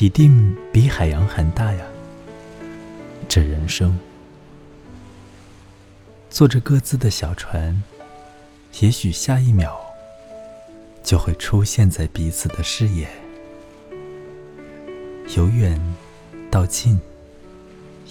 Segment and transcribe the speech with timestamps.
[0.00, 1.84] 一定比海洋还大呀。
[3.28, 3.98] 这人生，
[6.30, 7.82] 坐着各自的小船，
[8.80, 9.76] 也许下一秒
[11.02, 13.08] 就会出现在彼此的视野，
[15.36, 15.80] 由远
[16.48, 17.00] 到近，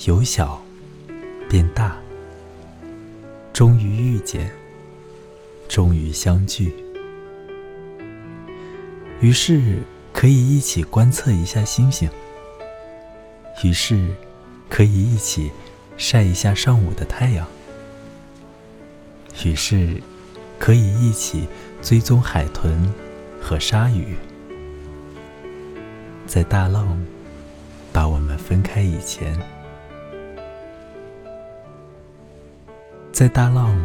[0.05, 0.61] 由小
[1.49, 1.97] 变大，
[3.53, 4.51] 终于遇见，
[5.69, 6.73] 终于相聚。
[9.21, 9.79] 于是
[10.19, 12.09] 可以一起观测一下星星，
[13.63, 14.09] 于是
[14.67, 15.51] 可以一起
[15.95, 17.45] 晒一下上午的太阳，
[19.45, 20.01] 于是
[20.57, 21.47] 可以一起
[21.83, 22.91] 追踪海豚
[23.39, 24.15] 和鲨鱼。
[26.25, 26.99] 在大浪
[27.93, 29.39] 把我们分开以前，
[33.11, 33.77] 在大浪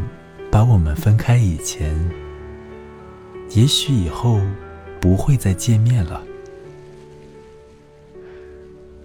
[0.51, 2.11] 把我们分开以前，
[3.51, 4.41] 也许以后。
[5.03, 6.23] 不会再见面了。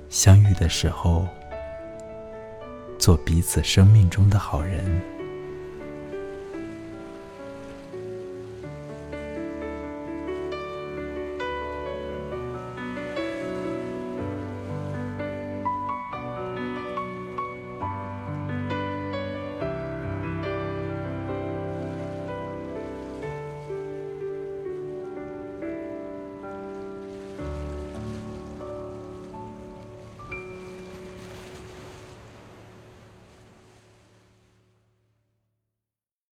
[0.09, 1.27] 相遇的时候，
[2.99, 5.16] 做彼此生命中的好人。